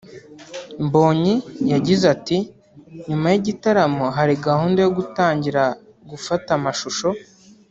[0.85, 1.35] Mbonyi
[1.71, 2.37] yagize ati
[3.07, 5.63] “Nyuma y’igitaramo hari gahunda yo gutangira
[6.09, 7.07] gufata amashusho